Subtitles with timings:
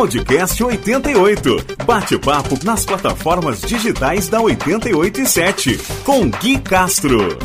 [0.00, 1.84] Podcast 88.
[1.84, 5.78] Bate-papo nas plataformas digitais da 88 e 7.
[6.04, 7.38] Com Gui Castro.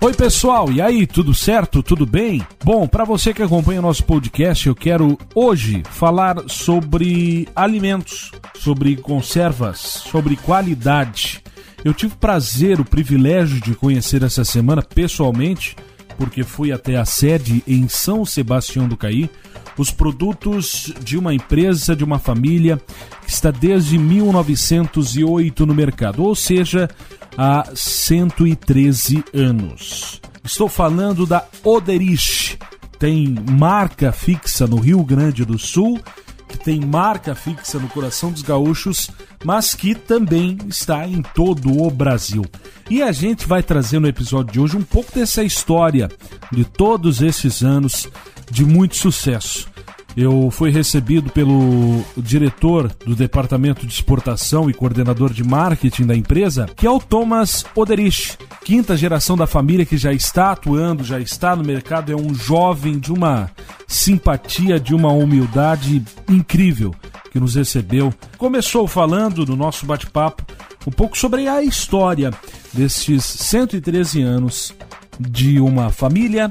[0.00, 1.82] Oi, pessoal, e aí, tudo certo?
[1.82, 2.40] Tudo bem?
[2.64, 8.96] Bom, para você que acompanha o nosso podcast, eu quero hoje falar sobre alimentos, sobre
[8.96, 11.42] conservas, sobre qualidade.
[11.84, 15.76] Eu tive o prazer, o privilégio de conhecer essa semana pessoalmente,
[16.16, 19.28] porque fui até a sede em São Sebastião do Caí,
[19.76, 22.80] os produtos de uma empresa, de uma família
[23.24, 26.88] que está desde 1908 no mercado, ou seja,
[27.36, 30.20] há 113 anos.
[30.42, 32.58] Estou falando da Oderich.
[32.98, 36.00] Tem marca fixa no Rio Grande do Sul,
[36.48, 39.10] que tem marca fixa no coração dos gaúchos,
[39.44, 42.44] mas que também está em todo o Brasil.
[42.88, 46.08] E a gente vai trazer no episódio de hoje um pouco dessa história
[46.50, 48.08] de todos esses anos
[48.50, 49.68] de muito sucesso.
[50.16, 56.66] Eu fui recebido pelo diretor do departamento de exportação e coordenador de marketing da empresa,
[56.74, 61.54] que é o Thomas Oderich, quinta geração da família que já está atuando, já está
[61.54, 63.50] no mercado, é um jovem de uma
[63.86, 66.94] simpatia, de uma humildade incrível
[67.30, 68.12] que nos recebeu.
[68.38, 70.42] Começou falando no nosso bate-papo
[70.86, 72.30] um pouco sobre a história
[72.72, 74.72] destes 113 anos
[75.20, 76.50] de uma família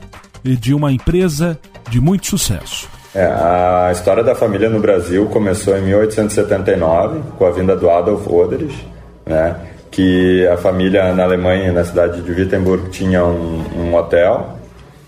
[0.54, 1.58] de uma empresa
[1.90, 2.88] de muito sucesso.
[3.16, 8.28] É, a história da família no Brasil começou em 1879, com a vinda do Adolf
[8.28, 8.86] Roderich,
[9.26, 9.56] né,
[9.90, 14.58] que a família na Alemanha, na cidade de Wittenberg, tinha um, um hotel,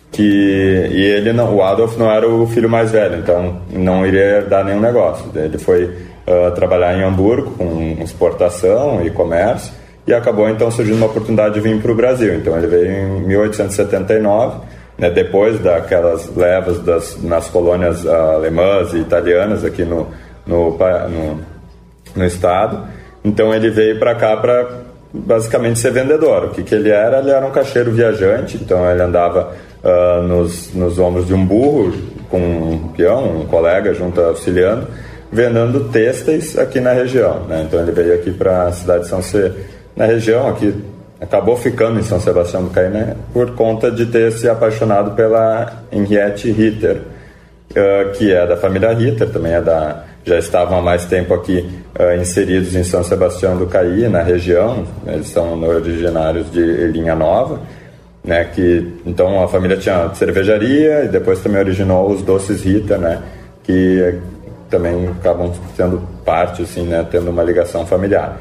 [0.09, 4.41] que, e ele não, o Adolf não era o filho mais velho, então não iria
[4.43, 5.29] dar nenhum negócio.
[5.35, 9.73] Ele foi uh, trabalhar em Hamburgo com exportação e comércio,
[10.07, 12.35] e acabou então surgindo uma oportunidade de vir para o Brasil.
[12.35, 14.59] Então ele veio em 1879,
[14.97, 20.07] né, depois daquelas levas das, nas colônias uh, alemãs e italianas aqui no,
[20.45, 21.39] no, no,
[22.15, 22.87] no estado.
[23.23, 24.67] Então ele veio para cá para
[25.13, 26.45] basicamente ser vendedor.
[26.45, 27.19] O que, que ele era?
[27.19, 31.93] Ele era um caixeiro viajante, então ele andava uh, nos, nos ombros de um burro
[32.29, 34.87] com um peão, um colega junto auxiliando,
[35.31, 37.41] vendendo têxteis aqui na região.
[37.47, 37.65] Né?
[37.67, 39.51] Então ele veio aqui para a cidade de São C,
[39.95, 40.73] na região aqui
[41.19, 42.91] acabou ficando em São Sebastião do Caí
[43.33, 46.97] por conta de ter se apaixonado pela Henriette Ritter,
[47.71, 51.69] uh, que é da família Ritter, também é da já estavam há mais tempo aqui
[51.97, 57.61] uh, inseridos em São Sebastião do Caí, na região, eles são originários de Linha Nova,
[58.25, 63.21] né, que então a família tinha cervejaria e depois também originou os doces Ritter, né,
[63.63, 64.19] que
[64.69, 68.37] também acabam sendo parte assim, né, tendo uma ligação familiar.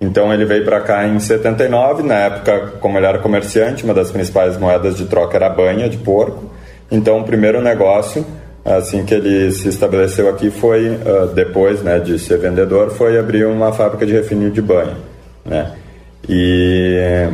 [0.00, 4.10] Então ele veio para cá em 79, na época, como ele era comerciante, uma das
[4.10, 6.44] principais moedas de troca era a banha de porco.
[6.90, 8.24] Então o primeiro negócio,
[8.64, 13.46] assim que ele se estabeleceu aqui, foi, uh, depois né, de ser vendedor, foi abrir
[13.46, 14.96] uma fábrica de refino de banha.
[15.44, 15.72] Né?
[16.28, 17.28] E,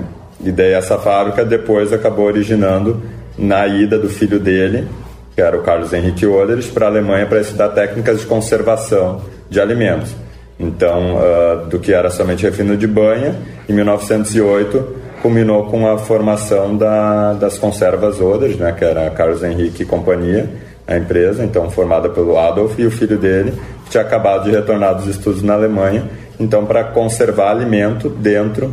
[0.44, 3.03] e daí essa fábrica depois acabou originando
[3.38, 4.87] na ida do filho dele,
[5.34, 9.60] que era o Carlos Henrique Oderich, para a Alemanha para estudar técnicas de conservação de
[9.60, 10.15] alimentos.
[10.60, 13.34] Então, uh, do que era somente refino de banha,
[13.66, 19.82] em 1908 culminou com a formação da, das conservas Oders, né, que era Carlos Henrique
[19.82, 20.48] e companhia,
[20.87, 23.53] a empresa, então formada pelo Adolf e o filho dele,
[23.84, 26.04] que tinha acabado de retornar dos estudos na Alemanha,
[26.38, 28.72] então para conservar alimento dentro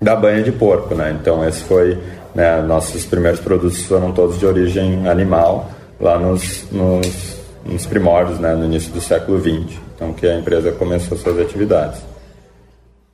[0.00, 1.16] da banha de porco, né?
[1.20, 1.98] Então esse foi,
[2.34, 5.70] né, nossos primeiros produtos foram todos de origem animal,
[6.00, 7.36] lá nos, nos,
[7.66, 12.00] nos primórdios, né, no início do século XX então que a empresa começou suas atividades.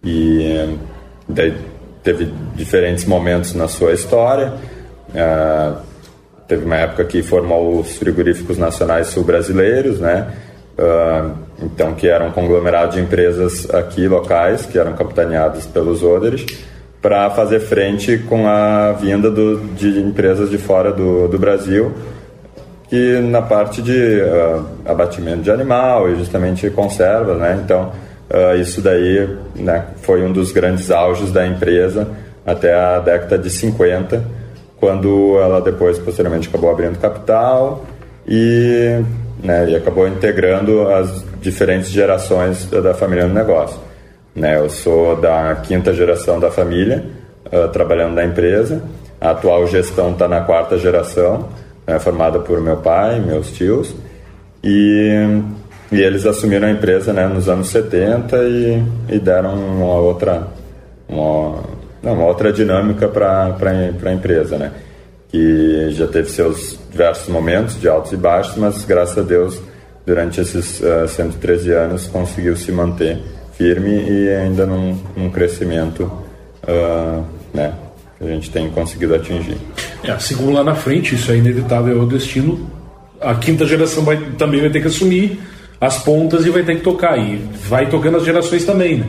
[0.04, 0.76] E
[1.26, 1.56] daí
[2.02, 4.52] teve diferentes momentos na sua história.
[5.08, 5.78] Uh,
[6.46, 10.30] teve uma época que formou os frigoríficos nacionais sul-brasileiros, né?
[10.78, 16.44] Uh, então que eram um conglomerado de empresas aqui locais que eram capitaneados pelos Oderes
[17.00, 21.94] para fazer frente com a vinda do, de empresas de fora do, do Brasil
[22.94, 27.60] que na parte de uh, abatimento de animal e justamente conserva, né?
[27.64, 27.90] Então
[28.30, 32.06] uh, isso daí né, foi um dos grandes auges da empresa
[32.46, 34.22] até a década de 50,
[34.78, 37.84] quando ela depois posteriormente acabou abrindo capital
[38.28, 39.02] e,
[39.42, 43.76] né, e acabou integrando as diferentes gerações da, da família no negócio.
[44.36, 47.04] Né, eu sou da quinta geração da família
[47.46, 48.82] uh, trabalhando na empresa.
[49.20, 51.48] A atual gestão está na quarta geração
[51.86, 53.94] é, formada por meu pai, meus tios,
[54.62, 55.40] e,
[55.92, 60.48] e eles assumiram a empresa né, nos anos 70 e, e deram uma outra,
[61.08, 61.62] uma,
[62.02, 63.56] não, uma outra dinâmica para
[64.04, 64.72] a empresa, né?
[65.34, 69.60] que já teve seus diversos momentos de altos e baixos, mas graças a Deus
[70.06, 73.18] durante esses uh, 113 anos conseguiu se manter
[73.54, 77.74] firme e ainda num, num crescimento uh, né,
[78.26, 79.56] a gente tem conseguido atingir.
[80.02, 82.70] É, assim lá na frente, isso é inevitável, é o destino.
[83.20, 85.38] A quinta geração vai, também vai ter que assumir
[85.80, 87.18] as pontas e vai ter que tocar.
[87.18, 87.36] E
[87.68, 89.06] vai tocando as gerações também, né?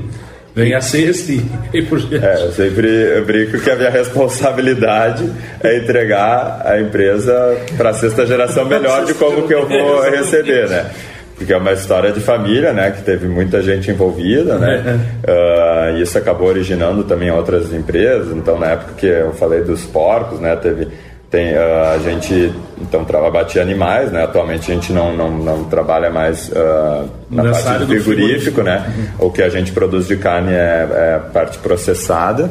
[0.56, 1.42] Vem a sexta e,
[1.74, 5.30] e por É, eu sempre eu brinco que a minha responsabilidade
[5.62, 10.70] é entregar a empresa para a sexta geração melhor de como que eu vou receber,
[10.70, 10.90] né?
[11.36, 16.18] Porque é uma história de família, né, que teve muita gente envolvida, né, uh, isso
[16.18, 18.36] acabou originando também outras empresas.
[18.36, 20.88] Então, na época que eu falei dos porcos, né, teve
[21.36, 24.24] tem uh, a gente então batia animais, né?
[24.24, 28.86] Atualmente a gente não, não, não trabalha mais uh, na Nessa parte do frigorífico, né?
[29.20, 29.28] Uhum.
[29.28, 32.50] O que a gente produz de carne é, é parte processada.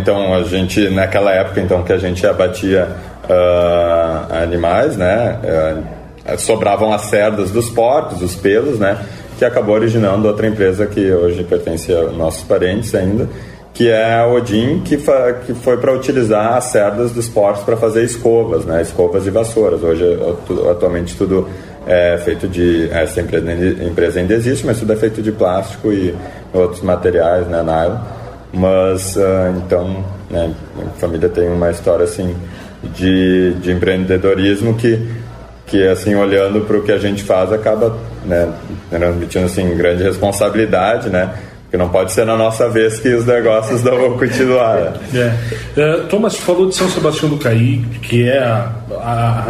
[0.00, 2.88] Então a gente naquela época então que a gente abatia
[4.30, 5.38] animais, né?
[6.24, 8.98] Eh, sobravam as cerdas dos porcos, os pelos, né?
[9.38, 13.28] Que acabou originando outra empresa que hoje pertence a nossos parentes ainda,
[13.74, 18.04] que é a Odin, que, que foi para utilizar as cerdas dos porcos para fazer
[18.04, 18.82] escovas, né?
[18.82, 19.82] Escovas e vassouras.
[19.82, 20.04] Hoje,
[20.70, 21.48] atualmente, tudo
[21.86, 22.88] é feito de.
[22.92, 26.14] Essa empresa ainda existe, mas tudo é feito de plástico e
[26.52, 27.62] outros materiais, né?
[27.62, 27.98] Nylon.
[28.52, 32.36] Mas, uh, então, né, a família tem uma história assim
[32.94, 35.08] de, de empreendedorismo que
[35.72, 37.96] que assim olhando para o que a gente faz acaba
[38.26, 38.46] né,
[38.90, 41.32] transmitindo assim grande responsabilidade, né?
[41.62, 44.76] Porque não pode ser na nossa vez que os negócios não vão continuar.
[45.10, 45.38] Né?
[45.74, 46.02] É.
[46.10, 49.46] Thomas falou de São Sebastião do Caí, que é a, a,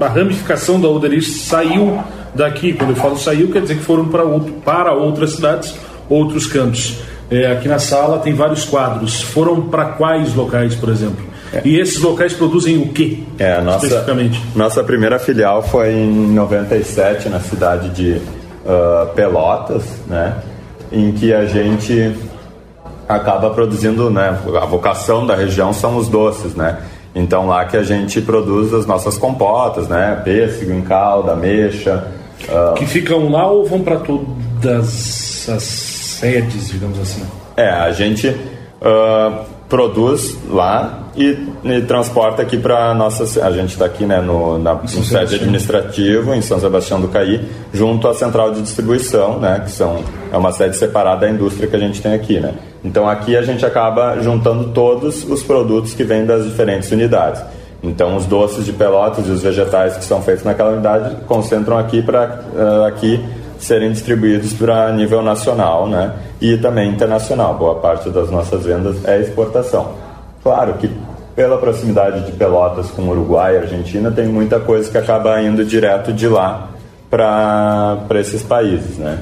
[0.00, 2.00] a, a ramificação da Oderis saiu
[2.32, 2.72] daqui.
[2.72, 5.74] Quando eu falo saiu, quer dizer que foram para, outro, para outras cidades,
[6.08, 7.00] outros cantos.
[7.28, 9.20] É, aqui na sala tem vários quadros.
[9.20, 11.27] Foram para quais locais, por exemplo?
[11.52, 11.62] É.
[11.64, 13.26] E esses locais produzem o que?
[13.38, 14.42] É, a nossa, especificamente?
[14.54, 18.20] Nossa primeira filial foi em 97, na cidade de
[18.64, 20.36] uh, Pelotas, né?
[20.92, 22.14] Em que a gente
[23.08, 24.38] acaba produzindo, né?
[24.60, 26.78] A vocação da região são os doces, né?
[27.14, 30.20] Então lá que a gente produz as nossas compotas, né?
[30.24, 32.06] Pêssego em calda, ameixa.
[32.48, 32.74] Uh...
[32.74, 37.22] Que ficam lá ou vão para todas as sedes, digamos assim?
[37.56, 43.44] É, a gente uh, produz lá e, e transporta aqui para nossa.
[43.44, 47.44] A gente está aqui né, no, na, no sede administrativo, em São Sebastião do Caí,
[47.72, 51.74] junto à central de distribuição, né, que são, é uma sede separada da indústria que
[51.74, 52.38] a gente tem aqui.
[52.38, 52.54] Né.
[52.84, 57.42] Então aqui a gente acaba juntando todos os produtos que vêm das diferentes unidades.
[57.82, 62.00] Então os doces de pelotas e os vegetais que são feitos naquela unidade concentram aqui
[62.00, 63.24] para uh, aqui
[63.58, 66.12] serem distribuídos para nível nacional né?
[66.40, 67.54] e também internacional.
[67.54, 69.94] Boa parte das nossas vendas é exportação.
[70.42, 70.90] Claro que
[71.38, 76.12] pela proximidade de Pelotas com Uruguai e Argentina, tem muita coisa que acaba indo direto
[76.12, 76.70] de lá
[77.08, 78.98] para esses países.
[78.98, 79.20] Né?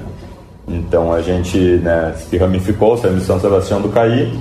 [0.66, 4.32] Então a gente né, se ramificou, saiu de São Sebastião do Caí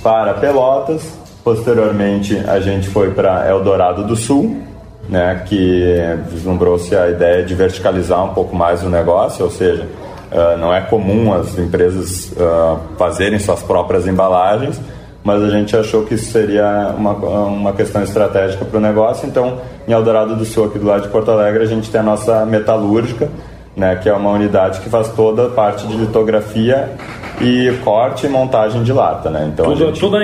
[0.00, 4.62] para Pelotas, posteriormente a gente foi para Eldorado do Sul,
[5.08, 5.92] né, que
[6.30, 9.88] vislumbrou-se a ideia de verticalizar um pouco mais o negócio, ou seja,
[10.30, 14.80] uh, não é comum as empresas uh, fazerem suas próprias embalagens,
[15.24, 19.26] mas a gente achou que isso seria uma, uma questão estratégica para o negócio.
[19.26, 22.04] Então, em Eldorado do Sul, aqui do lado de Porto Alegre, a gente tem a
[22.04, 23.30] nossa metalúrgica,
[23.74, 26.92] né, que é uma unidade que faz toda a parte de litografia
[27.40, 29.30] e corte e montagem de lata.
[29.30, 29.50] Né?
[29.52, 30.00] Então, toda, gente...
[30.00, 30.18] toda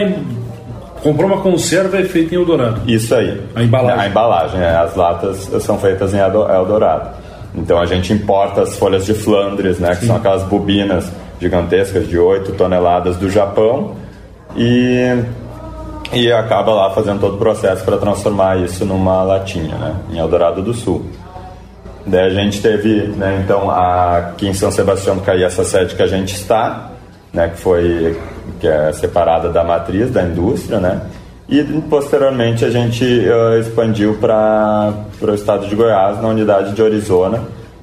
[1.03, 2.83] Comprou uma conserva é feita em Eldorado.
[2.87, 3.41] Isso aí.
[3.55, 4.01] A embalagem.
[4.01, 4.77] A embalagem, é.
[4.77, 7.11] As latas são feitas em Eldorado.
[7.55, 9.95] Então a gente importa as folhas de Flandres, né?
[9.95, 10.09] Que Sim.
[10.09, 11.11] são aquelas bobinas
[11.41, 13.97] gigantescas de 8 toneladas do Japão.
[14.57, 15.25] E,
[16.13, 19.97] e acaba lá fazendo todo o processo para transformar isso numa latinha, né?
[20.13, 21.07] Em Eldorado do Sul.
[22.07, 26.03] Daí a gente teve, né, então, aqui em São Sebastião do Caí, essa sede que
[26.03, 26.93] a gente está,
[27.33, 28.19] né, que foi
[28.59, 31.01] que é separada da matriz da indústria, né?
[31.49, 37.43] E posteriormente a gente uh, expandiu para o estado de Goiás, na unidade de Arizona,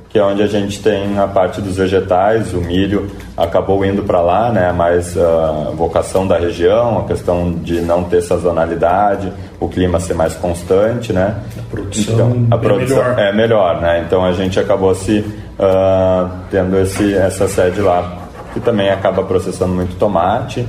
[0.09, 4.21] que é onde a gente tem a parte dos vegetais, o milho acabou indo para
[4.21, 4.71] lá, né?
[4.71, 10.33] Mais uh, vocação da região, a questão de não ter sazonalidade, o clima ser mais
[10.35, 11.35] constante, né?
[11.57, 13.19] A produção, então, a é produção melhor.
[13.19, 14.03] é melhor, né?
[14.05, 19.73] Então a gente acabou se uh, tendo esse, essa sede lá que também acaba processando
[19.73, 20.61] muito tomate,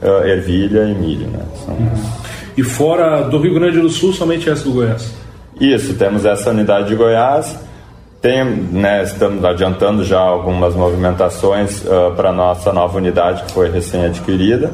[0.00, 1.26] uh, ervilha e milho.
[1.26, 1.40] Né?
[1.64, 1.74] São...
[1.74, 1.90] Uhum.
[2.56, 5.12] E fora do Rio Grande do Sul, somente essa do Goiás?
[5.60, 7.58] Isso, temos essa unidade de Goiás.
[8.24, 13.70] Tem, né, estamos adiantando já algumas movimentações uh, para a nossa nova unidade que foi
[13.70, 14.72] recém-adquirida.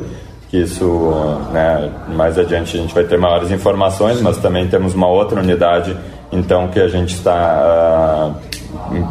[0.53, 1.13] Isso,
[1.53, 5.97] né, mais adiante a gente vai ter maiores informações, mas também temos uma outra unidade,
[6.31, 9.05] então, que a gente está uh,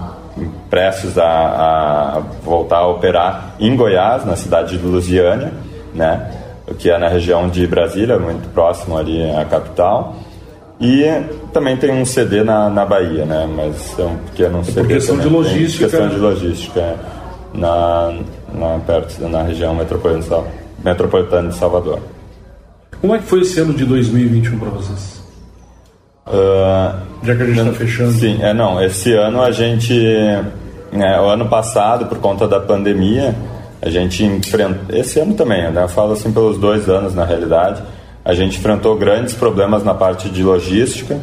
[0.69, 5.51] prestes a, a, voltar a operar em Goiás, na cidade de Lusiânia,
[5.93, 6.31] né?
[6.77, 10.15] que é na região de Brasília, muito próximo ali à capital.
[10.79, 11.03] E
[11.51, 13.47] também tem um CD na, na Bahia, né?
[13.53, 14.81] Mas é um pequeno CD.
[14.81, 15.29] Por questão também.
[15.29, 15.89] de logística.
[15.89, 16.95] Tem questão de logística,
[17.53, 18.13] na,
[18.53, 20.47] na, perto, na região metropolitana,
[20.83, 21.99] metropolitana de Salvador.
[23.01, 25.21] Como é que foi esse ano de 2021 para vocês?
[26.27, 28.11] Uh, Já que a gente está fechando.
[28.11, 28.81] Sim, é não.
[28.81, 29.93] Esse ano a gente,
[30.91, 33.35] né, o ano passado por conta da pandemia,
[33.81, 34.95] a gente enfrentou.
[34.95, 35.83] Esse ano também, né?
[35.83, 37.81] Eu falo assim pelos dois anos na realidade.
[38.23, 41.19] A gente enfrentou grandes problemas na parte de logística,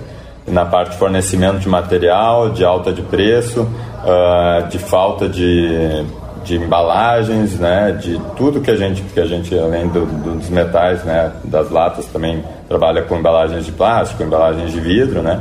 [0.47, 6.05] na parte de fornecimento de material, de alta de preço, uh, de falta de
[6.47, 11.03] de embalagens, né, de tudo que a gente, que a gente além do, dos metais,
[11.03, 15.41] né, das latas também trabalha com embalagens de plástico, embalagens de vidro, né.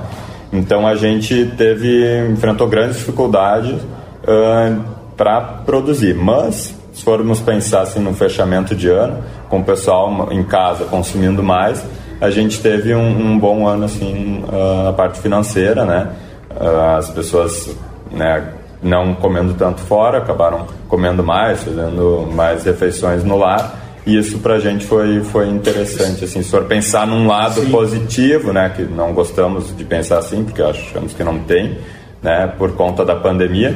[0.52, 4.82] Então a gente teve enfrentou grandes dificuldades uh,
[5.16, 10.44] para produzir, mas se formos pensar assim no fechamento de ano, com o pessoal em
[10.44, 11.86] casa consumindo mais,
[12.22, 16.10] a gente teve um, um bom ano assim uh, na parte financeira, né.
[16.50, 17.76] Uh, as pessoas
[18.10, 18.48] né,
[18.82, 23.82] não comendo tanto fora, acabaram comendo mais, fazendo mais refeições no lar.
[24.06, 27.72] E isso para a gente foi, foi interessante, assim, se for pensar num lado Sim.
[27.72, 31.78] positivo, né, que não gostamos de pensar assim, porque achamos que não tem,
[32.22, 33.76] né, por conta da pandemia,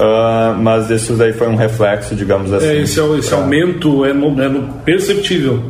[0.00, 2.66] uh, mas isso daí foi um reflexo, digamos assim.
[2.66, 3.38] É, esse, esse pra...
[3.38, 4.48] aumento é, no, é
[4.84, 5.62] perceptível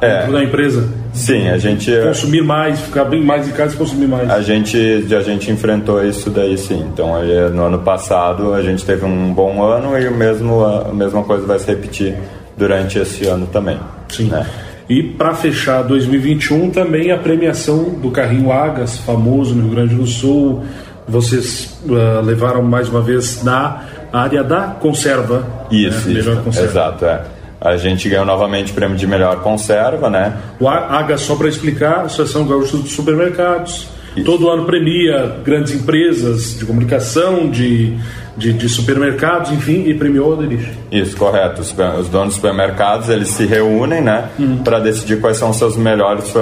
[0.00, 0.26] é.
[0.26, 0.88] da empresa.
[1.12, 4.30] Sim, a gente consumir mais, ficar bem mais em casa e consumir mais.
[4.30, 6.86] A gente a gente enfrentou isso daí sim.
[6.92, 7.12] Então
[7.52, 11.46] no ano passado a gente teve um bom ano e o mesmo a mesma coisa
[11.46, 12.16] vai se repetir
[12.56, 13.78] durante esse ano também.
[14.08, 14.28] Sim.
[14.28, 14.46] Né?
[14.88, 20.06] E para fechar 2021 também a premiação do carrinho Agas, famoso no Rio Grande do
[20.06, 20.64] Sul.
[21.06, 23.82] Vocês uh, levaram mais uma vez na
[24.12, 25.46] área da conserva.
[25.70, 26.20] Isso, né?
[26.20, 26.36] isso.
[26.42, 26.68] Conserva.
[26.68, 27.22] exato, é.
[27.60, 30.36] A gente ganhou novamente o prêmio de melhor conserva, né?
[30.58, 33.86] O AGA, só para explicar, Associação Gaúcha dos Supermercados.
[34.16, 34.26] Isso.
[34.26, 37.96] Todo ano premia grandes empresas de comunicação, de,
[38.36, 40.68] de, de supermercados, enfim, e premiou a Derich.
[40.90, 41.62] Isso, correto.
[41.62, 44.58] Os, os, donos dos supermercados, eles se reúnem, né, uhum.
[44.58, 46.34] para decidir quais são os seus melhores,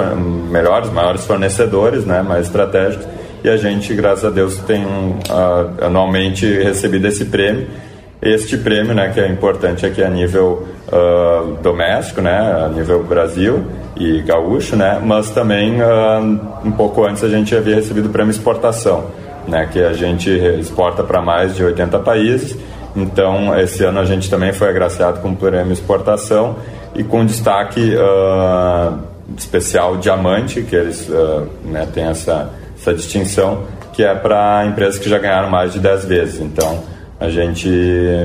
[0.49, 3.05] melhores, maiores fornecedores, né, mais estratégicos.
[3.43, 7.67] E a gente, graças a Deus, tem uh, anualmente recebido esse prêmio
[8.21, 13.65] este prêmio, né, que é importante aqui a nível uh, doméstico, né, a nível Brasil
[13.97, 18.29] e gaúcho, né, mas também uh, um pouco antes a gente havia recebido o prêmio
[18.29, 19.05] exportação,
[19.47, 22.55] né, que a gente exporta para mais de 80 países.
[22.95, 26.57] Então, esse ano a gente também foi agraciado com o prêmio exportação
[26.93, 27.95] e com destaque
[29.35, 31.09] especial diamante, que eles
[31.63, 32.49] né, têm essa,
[32.81, 36.41] essa distinção, que é para empresas que já ganharam mais de 10 vezes.
[36.41, 36.83] Então,
[37.19, 37.69] a gente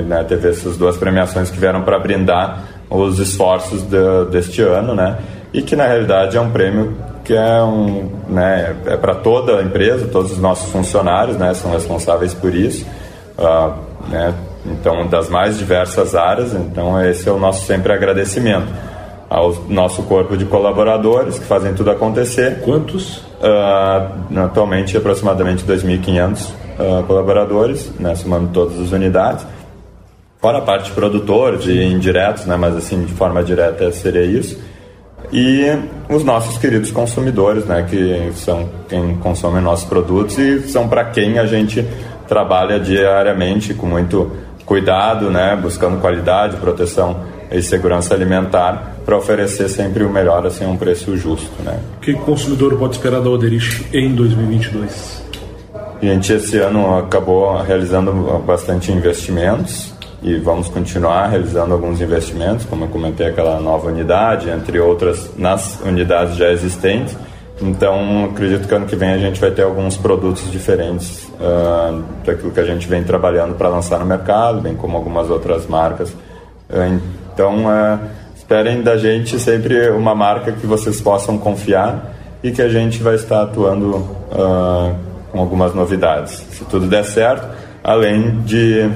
[0.07, 5.17] né, teve essas duas premiações que vieram para brindar os esforços de, deste ano, né?
[5.53, 9.61] E que na realidade é um prêmio que é um, né, é para toda a
[9.61, 12.85] empresa, todos os nossos funcionários, né, são responsáveis por isso,
[13.37, 13.73] uh,
[14.09, 14.33] né?
[14.65, 18.67] Então das mais diversas áreas, então esse é o nosso sempre agradecimento
[19.29, 22.61] ao nosso corpo de colaboradores que fazem tudo acontecer.
[22.61, 23.26] Quantos?
[23.39, 29.45] Uh, atualmente aproximadamente 2.500 uh, colaboradores, né, somando todas as unidades.
[30.39, 34.59] Fora a parte de produtores e indiretos, né, mas assim, de forma direta seria isso.
[35.31, 35.65] E
[36.09, 41.37] os nossos queridos consumidores, né, que são quem consome nossos produtos e são para quem
[41.37, 41.85] a gente
[42.27, 44.31] trabalha diariamente com muito
[44.65, 50.67] cuidado, né, buscando qualidade, proteção e segurança alimentar para oferecer sempre o melhor assim a
[50.67, 51.79] um preço justo, né?
[51.95, 55.23] O que o consumidor pode esperar da Oderich em 2022?
[56.01, 58.11] A gente esse ano acabou realizando
[58.45, 64.77] bastante investimentos e vamos continuar realizando alguns investimentos, como eu comentei, aquela nova unidade, entre
[64.77, 67.15] outras nas unidades já existentes.
[67.61, 72.51] Então, acredito que ano que vem a gente vai ter alguns produtos diferentes uh, daquilo
[72.51, 76.09] que a gente vem trabalhando para lançar no mercado, bem como algumas outras marcas.
[76.09, 76.99] Uh,
[77.33, 77.99] então, uh,
[78.47, 83.15] esperem da gente sempre uma marca que vocês possam confiar e que a gente vai
[83.15, 84.07] estar atuando
[85.29, 86.45] com algumas novidades.
[86.51, 87.45] Se tudo der certo,
[87.83, 88.89] além de,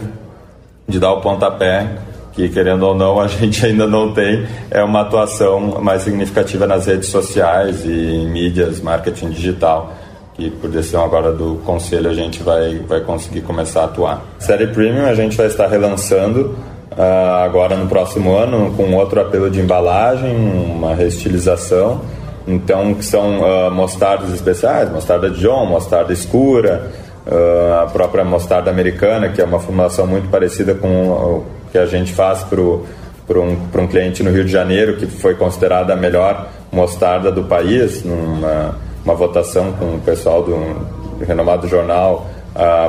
[0.87, 1.85] de dar o pontapé,
[2.31, 6.85] que querendo ou não a gente ainda não tem, é uma atuação mais significativa nas
[6.85, 9.93] redes sociais e em mídias, marketing digital
[10.33, 14.25] que por decisão agora do conselho a gente vai, vai conseguir começar a atuar.
[14.39, 16.55] Série Premium a gente vai estar relançando
[16.91, 22.01] uh, agora no próximo ano com outro apelo de embalagem, uma reestilização
[22.47, 26.91] então, que são uh, mostardas especiais, mostarda Dijon, mostarda escura,
[27.25, 31.85] uh, a própria mostarda americana, que é uma formulação muito parecida com o que a
[31.85, 32.59] gente faz para
[33.39, 38.03] um, um cliente no Rio de Janeiro, que foi considerada a melhor mostarda do país,
[38.03, 40.51] numa uma votação com o pessoal do,
[41.17, 42.27] do renomado jornal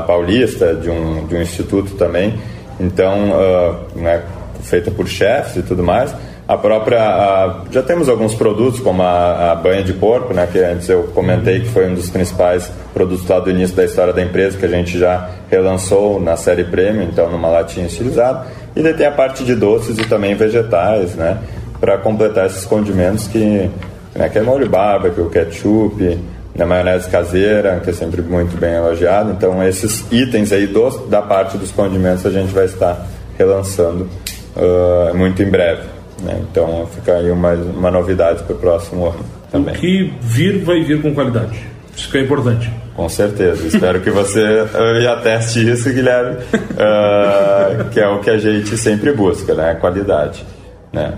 [0.07, 2.39] paulista, de um, de um instituto também.
[2.83, 4.23] Então, uh, né,
[4.62, 6.15] feita por chefes e tudo mais
[6.47, 10.59] a própria a, já temos alguns produtos como a, a, banha de porco né que
[10.59, 14.23] antes eu comentei que foi um dos principais produtos lá do início da história da
[14.23, 18.47] empresa que a gente já relançou na série premium então numa latinha estilizada.
[18.75, 21.39] E daí tem a parte de doces e também vegetais né
[21.81, 23.71] para completar esses condimentos que
[24.15, 26.19] né, que é molho barbecue ketchup
[26.55, 31.23] na maionese caseira que é sempre muito bem elogiado então esses itens aí dos, da
[31.23, 33.07] parte dos condimentos a gente vai estar
[33.39, 34.09] relançando
[34.57, 35.93] uh, muito em breve
[36.23, 36.41] né?
[36.51, 39.75] Então fica aí uma, uma novidade para o próximo ano também.
[39.75, 41.59] O que vir vai vir com qualidade.
[41.95, 42.73] Isso que é importante.
[42.95, 43.67] Com certeza.
[43.67, 49.13] Espero que você uh, ateste isso, Guilherme, uh, que é o que a gente sempre
[49.13, 49.75] busca, né?
[49.75, 50.45] Qualidade.
[50.93, 51.15] Né?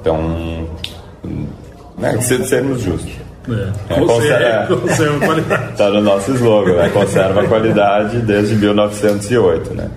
[0.00, 0.68] Então,
[1.98, 2.20] né?
[2.20, 3.21] sermos justos.
[3.48, 5.70] É, é, conserva, conserva qualidade.
[5.70, 6.88] Está no nosso slogan, né?
[6.90, 9.90] Conserva a qualidade desde 1908, né?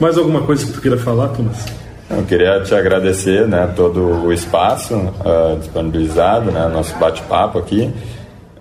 [0.00, 1.64] Mais alguma coisa que tu queira falar, Thomas?
[2.08, 7.92] Eu queria te agradecer né, todo o espaço uh, disponibilizado, né, nosso bate-papo aqui.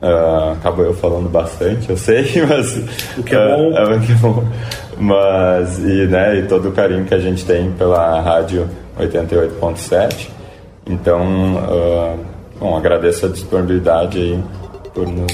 [0.02, 2.76] Uh, acabo eu falando bastante, eu sei, mas.
[3.18, 3.72] O que é bom.
[3.72, 4.44] Uh, é, o que é bom.
[4.98, 8.68] Mas, e, né, e todo o carinho que a gente tem pela rádio
[9.00, 10.30] 88.7.
[10.88, 12.20] Então, uh,
[12.66, 14.44] bom, agradeço a disponibilidade aí
[14.92, 15.32] por nos,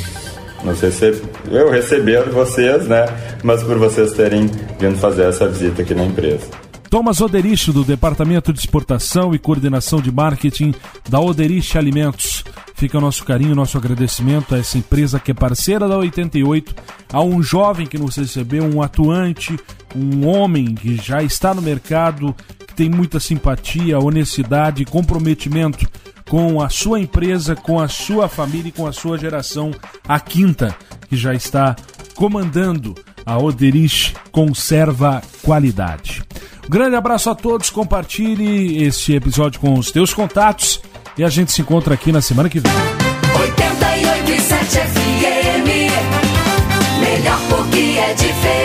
[0.66, 1.24] nos receber.
[1.50, 3.06] Eu receber vocês, né?
[3.42, 4.48] Mas por vocês terem
[4.78, 6.46] vindo fazer essa visita aqui na empresa.
[6.90, 10.76] Thomas Oderich, do Departamento de Exportação e Coordenação de Marketing
[11.08, 12.44] da Oderich Alimentos.
[12.76, 16.76] Fica o nosso carinho, nosso agradecimento a essa empresa que é parceira da 88,
[17.14, 19.58] a um jovem que nos recebeu, um atuante,
[19.96, 22.36] um homem que já está no mercado,
[22.68, 25.88] que tem muita simpatia, honestidade e comprometimento
[26.32, 29.72] com a sua empresa, com a sua família e com a sua geração,
[30.08, 30.74] a quinta,
[31.10, 31.76] que já está
[32.16, 36.24] comandando a Oderich Conserva Qualidade.
[36.70, 40.80] Grande abraço a todos, compartilhe esse episódio com os teus contatos
[41.18, 42.72] e a gente se encontra aqui na semana que vem.
[42.72, 45.68] 88,7 FM,
[47.02, 48.61] melhor porque é diferente.